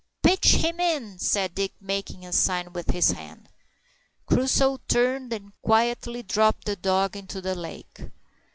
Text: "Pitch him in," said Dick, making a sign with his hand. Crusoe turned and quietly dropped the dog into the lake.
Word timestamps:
"Pitch 0.23 0.55
him 0.55 0.79
in," 0.79 1.19
said 1.19 1.53
Dick, 1.53 1.73
making 1.79 2.25
a 2.25 2.33
sign 2.33 2.73
with 2.73 2.89
his 2.89 3.11
hand. 3.11 3.49
Crusoe 4.25 4.79
turned 4.87 5.31
and 5.31 5.53
quietly 5.61 6.23
dropped 6.23 6.65
the 6.65 6.75
dog 6.75 7.15
into 7.15 7.39
the 7.39 7.53
lake. 7.53 8.09